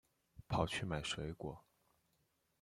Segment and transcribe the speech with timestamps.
[0.47, 1.63] 跑去买水果